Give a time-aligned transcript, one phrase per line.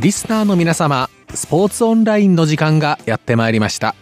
[0.00, 3.94] リスナーの皆様スポーツオンラインの時間がやってまいりました。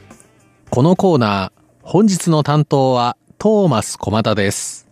[0.71, 4.87] このコーナー本日の担当はトーマス小又です。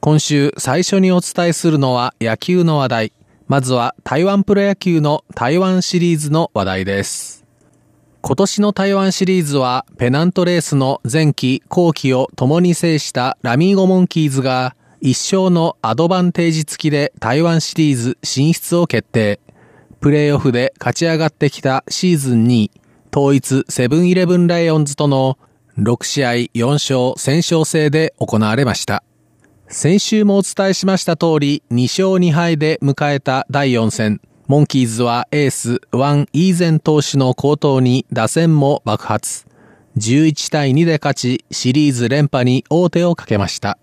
[0.00, 3.12] 今週最初にお伝えするのは野球の話題。
[3.46, 7.46] まずは台湾プロ野球の台湾シリーズの話題です。
[8.20, 19.40] 今年の台湾シリーズはペナントレースの前期後期を共に制したラミーゴモンキーズが一勝のアドバンテージ付きで台湾シリーズ進出を決定。
[20.00, 22.70] プレーオフで勝ち上がってきたシーズン2
[23.12, 25.38] 統一セブンイレブンライオンズとの
[25.76, 29.02] 6試合4勝先勝制で行われました。
[29.66, 34.20] 先週もお伝えしました通り2勝2敗で迎えた第4戦。
[34.46, 39.46] モンキーズはエースワン・イーゼン投手の好投に打線も爆発。
[39.96, 43.78] 11対2で勝ちシリーズ連覇に王手をかけました。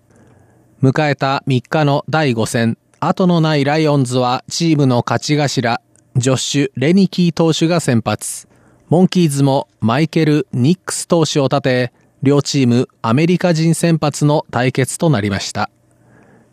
[0.82, 2.78] 迎えた3日の第5戦。
[3.00, 5.78] 後のないライオンズはチームの勝ち頭
[6.16, 8.48] ジョッシュ・レニキー投手が先発。
[8.88, 11.92] モンキーズもマイケル・ニックス投手を立て、
[12.22, 15.68] 両チームアメリカ人先発の対決となりました。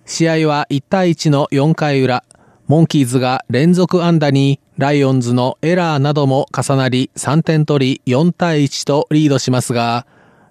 [0.05, 2.25] 試合は1対1の4回裏、
[2.67, 10.05] モンキーズが連続安打にライオンズのエラーなども重なり3点取り4対1とリードしますが、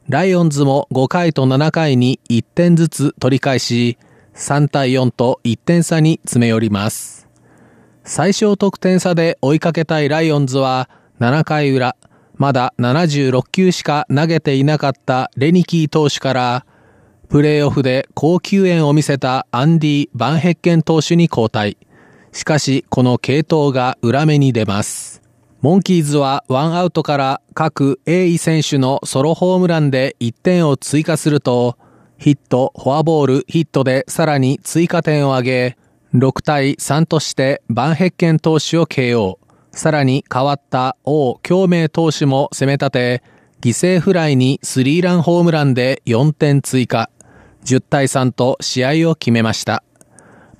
[0.08, 3.98] ライオンズも5回と7回に1点ずつ取り返し、
[4.34, 7.21] 3対4と1点差に詰め寄ります。
[8.04, 10.88] 最小得点差で追いかけたいライオンズは
[11.20, 11.96] 7回裏、
[12.34, 16.66] まだ76球しか投げていなかったレニキー投手から、
[17.28, 21.76] プレーオフで高級縁を見せたアンディ・バンヘッケン投手に交代。
[22.32, 25.22] しかし、この系統が裏目に出ます。
[25.60, 31.78] モンキーズはワンアウトから各 A 位選手のソロホームランで1点を追加すると、
[32.18, 35.76] ヒット、フォアボール、ヒットでさらに追加点を挙げ、
[36.14, 39.38] 6対3としてバンヘッケン投手を KO。
[39.70, 43.22] さらに変わった王京明投手も攻め立て、
[43.62, 47.08] 犠牲フライにスリーランホームランで4点追加。
[47.64, 49.82] 10対3と試合を決めました。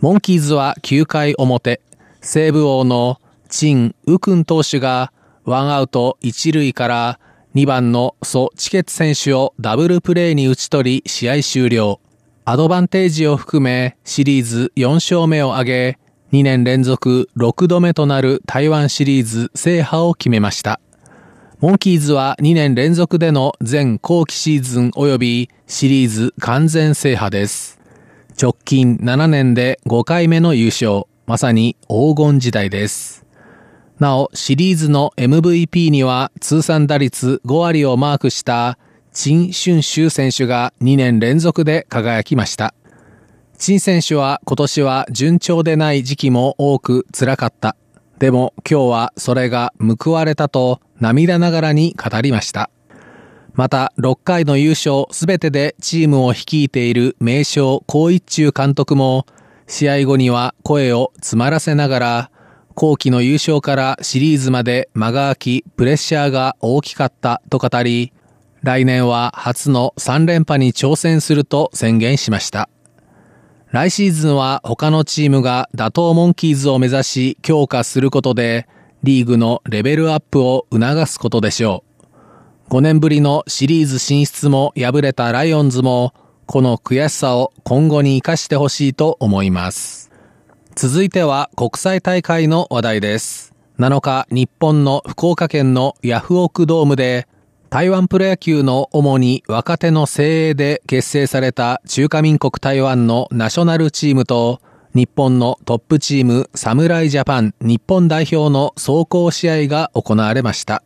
[0.00, 1.82] モンキーズは9回表、
[2.22, 5.12] 西武王のチン・ウクン投手が
[5.44, 7.21] ワンアウト1塁から
[7.55, 12.00] 2番のソ・チケツ選手をダブルプレーに打ち取り試合終了。
[12.44, 15.98] アドバンテージを含めシリーズ4勝目を挙げ、
[16.32, 20.81] 2年連続6度目となる台湾シリーズ制覇を決めました。
[21.60, 27.78] モンキーズは2年連続での全後期シーズン及びシリーズ完全制覇です。
[28.41, 33.25] 直近7年で5回目の優勝、まさに黄金時代です。
[34.00, 38.78] なお、シリーズの MVP には通算打率5割をマークした
[39.12, 42.75] 陳春秋選手が2年連続で輝きました。
[43.59, 47.77] 陳選手は今年は順調でない時期も多く辛かった。
[48.19, 52.71] でも今日はそれが報われたと涙ながらに語りました。
[53.53, 59.27] また6回の優勝すべてでチームを率いている名将高一中監督も
[59.67, 62.31] 試合後には声を詰まらせながら
[62.75, 68.15] 後期の優勝からシリーズまで間が空きプレッシャーが大きかったと語り
[68.62, 72.69] 来年は初の3連覇に挑戦すると宣言しました。
[73.73, 78.69] 来シーズンは他のチームが打倒モンキーズを目指し強化することで
[79.03, 81.83] リーグのレベルアップを促すことでしょ
[82.69, 82.75] う。
[82.75, 86.15] 5年ぶりのシリーズ進出も敗れたライオンズも
[86.47, 90.12] この悔しさを今後に活かしてほしいと思います。
[90.77, 93.55] 続いては国際大会の話題です。
[93.79, 97.27] 7日、日本の福岡県のヤフオクドームで
[97.72, 104.60] 台湾プロ野球の主に若手の精鋭で結成された中華民国台湾のナショナルチームと
[104.93, 110.82] 日本のトップチーム侍ジャパン日本代表の走行試合が行われました。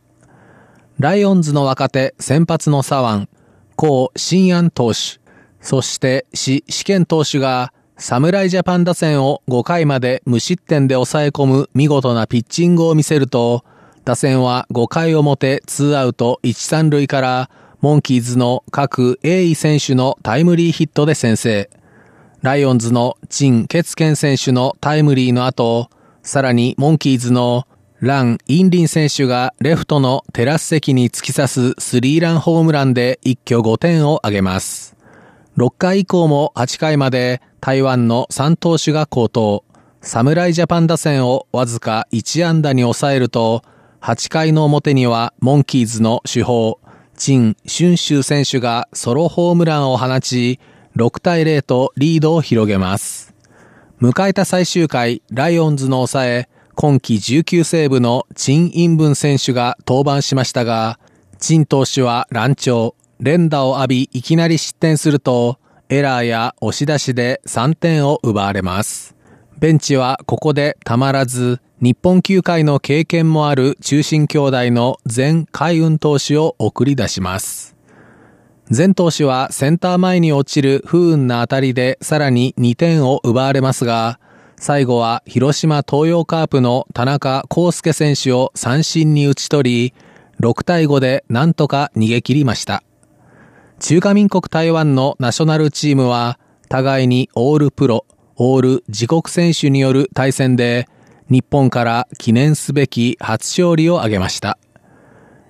[0.97, 3.29] ライオンズの若手先発の左腕、
[3.75, 5.19] 高新安投手、
[5.59, 13.65] そして死試験投手が侍ジャパン打線を5回まで無失点で抑え込む見事なピッチングを見せると、
[14.07, 17.49] 打線は5回表2アウト1、3塁から
[17.81, 21.69] モンキーズの各 A 位選手のタイムリーヒットで先制。
[22.41, 25.89] ライオンズのチン・ケツケン選手のタイムリーの後、
[26.23, 27.67] さらにモンキーズの
[27.99, 34.95] ラン・インリン選手がレフトのテラス席に突き刺すスリーランホームランで一挙5点を挙げます。
[35.57, 39.65] 6回以降も8回まで台湾の3投手が高騰。
[40.01, 43.63] 侍ジャパン打線をわずか1安打に抑えると、
[44.07, 46.79] 8回の表にはモンキーズの主砲、
[47.17, 50.61] チン・シュンシュ選手がソロホームランを放ち、
[50.95, 53.35] 6対0とリードを広げます。
[53.99, 60.99] 迎えた最終回、ライオンズの抑え、今季19セーブの陳インブン選手が登板しましたが、
[61.37, 65.59] 陳投手は乱調、連打を浴びいきなり失点すると、
[65.89, 69.17] エラーや押し出しで3点を奪われます。
[69.59, 77.75] ベンチはここでたまらず、日本球界の経験もある中心兄弟の前海運投手を送り出します。
[78.75, 84.19] 前投手はセンター前に落ちる不運な当たりでさらに2点を奪われますが、
[84.55, 89.93] 最後は広島東洋カープの田中康介選手を三振に打ち取り、
[90.39, 92.81] 6対5でなんとか逃げ切りました。
[93.79, 96.39] 中華民国台湾のナショナルチームは、
[96.69, 100.87] 互いにオールプロ、オール自国選手による対戦で、
[101.29, 104.57] 日本から記念すべき初勝利を挙げました。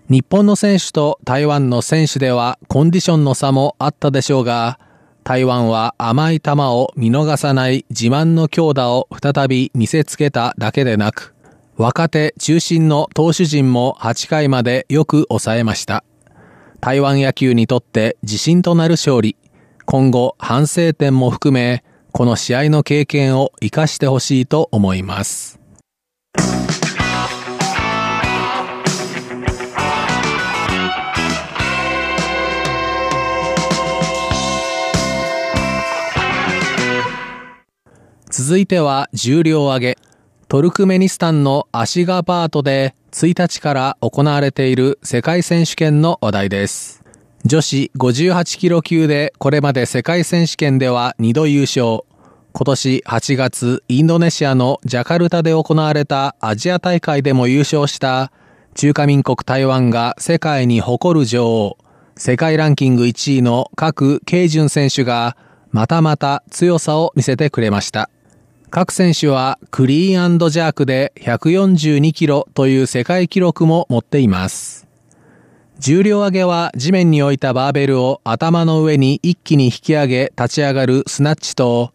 [0.10, 4.80] 日本の選手と台湾の選手ではコンディションの差もあったでしょうが、
[5.24, 11.36] 台湾は甘い球を見逃さない自慢の強打を再び見せつけただけでなく、
[11.76, 16.06] 若手中心の投手陣も8回までよく抑えました。
[16.80, 19.36] 台湾野球にとって自信となる勝利。
[19.86, 21.84] 今後反省点も含め、
[22.14, 25.57] この試合の経験を活かしてほしいと思います。
[38.48, 39.98] 続いては重量挙げ。
[40.48, 47.04] トルクメニスタンのアシガバートで1日から行われている世界選手権の話題です。
[47.44, 52.07] 女子58キロ級でこれまで世界選手権では2度優勝。
[52.58, 58.32] 今年8月インドネシアのジャカルタで行われたアジア大会でも優勝した
[58.74, 61.78] 中華民国台湾が世界に誇る女王、
[62.16, 65.38] 世界ランキング1位の各慶順選手が
[65.70, 68.10] またまた強さを見せてくれました。
[68.72, 74.88] 各選手はクリーンジャークで142キロという世界記録も持っています。
[75.78, 81.94] 重量上げは地面に置いたバーベルを頭の上に一気に引き上げ立ち上がるスナッチと、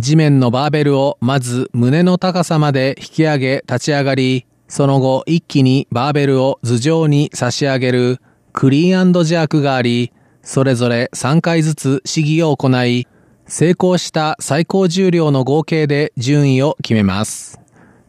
[0.00, 8.18] 地面のバーベルをまず胸の高さまで引き上げ立ち上がり、その後一気にバーベルを頭上に差し上げる
[8.54, 10.12] クリーンジャークがあり、
[10.42, 13.06] それぞれ3回ずつ試技を行い、
[13.46, 17.60] 成功した最高重量の合計で順位を決めます。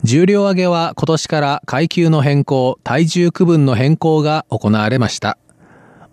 [0.04, 5.38] 重量上げは今年から階級の変更、体重区分の変更が行われました。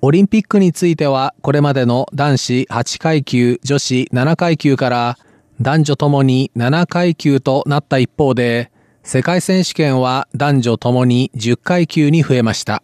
[0.00, 5.19] オリンピックについてはこれまでの男子8階級、女子7階級から
[5.60, 8.70] 男女ともに7階級となった一方で、
[9.02, 12.82] 世界選手権は男女ともに10階級に増えました。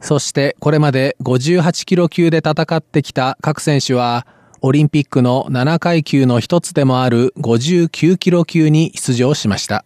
[0.00, 4.26] そしてこれまで58キロ級で戦ってきた各選手は
[4.60, 9.84] オリンピックの7階級の一つでもある59キロ級に出場しました。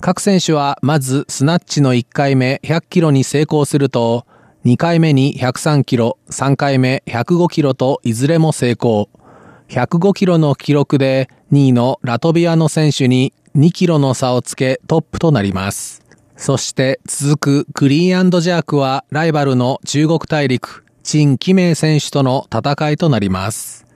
[0.00, 4.26] 各選手はまずスナッチの1回目100キロに成功すると、
[4.64, 9.08] 2回目に103キロ、3回目105キロといずれも成功。
[9.70, 16.02] 105キロの記録で2位のラトビアの選手に2キロの差をつけトップとなります。
[16.36, 23.86] そして続くクリーンジャークはライバルの中国大陸陳記明選手との戦いとなります。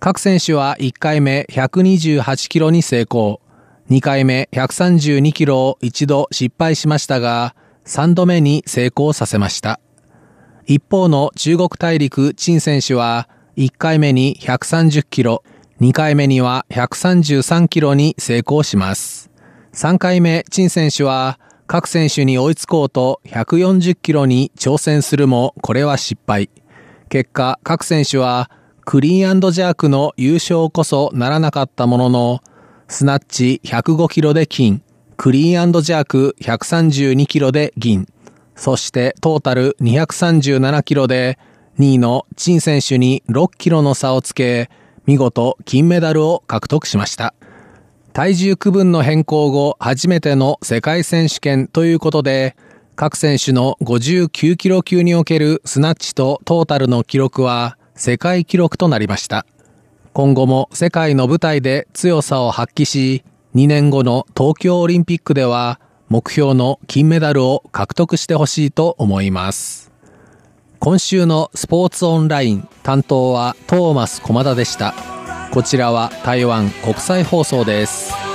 [0.00, 3.40] 各選手は1回目128キロに成功。
[3.88, 7.54] 2回目132キロを一度失敗しましたが、
[7.86, 9.80] 3度目に成功させました。
[10.66, 15.42] 一方の中国大陸陳選手は、1回目に130キロ、
[15.80, 19.30] 2回目には133キロに成功します。
[19.72, 26.50] 3回目陳選手は、各選手に追いつこうと140キロに挑戦するもこれは失敗。
[27.08, 28.50] 結果、各選手は
[28.84, 32.40] クリーンジャークの優勝こそならなかったものの、
[32.88, 34.82] スナッチ105キロで金、
[35.16, 38.06] クリーンジャーク132キロで銀、
[38.54, 41.38] そしてトータル237キロで
[41.78, 44.70] 2位のチン選手に6キロの差をつけ、
[45.04, 47.34] 見事金メダルを獲得しました。
[48.12, 52.56] 体重区分の変更後初めての世界選手権ということで、
[52.94, 59.44] 各選手の59キロ級におけるスナッチとトータルの記録は世界記録となりました。
[60.14, 63.22] 今後も世界の舞台で強さを発揮し、
[63.54, 65.78] 2年後の東京オリンピックでは
[66.08, 69.85] 目標の金メダルを獲得してほしいと思います。
[70.78, 74.94] 今週のスポーツオンライン担当はトーマス駒田でした。
[75.52, 78.25] こちらは台湾国際放送です